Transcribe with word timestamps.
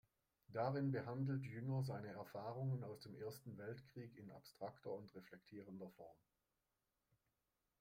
Darin 0.47 0.91
behandelt 0.91 1.43
Jünger 1.45 1.83
seine 1.83 2.07
Erfahrungen 2.07 2.83
aus 2.83 3.01
dem 3.01 3.15
Ersten 3.21 3.55
Weltkrieg 3.59 4.17
in 4.17 4.31
abstrakter 4.31 4.89
und 4.89 5.13
reflektierender 5.13 5.91
Form. 5.91 6.17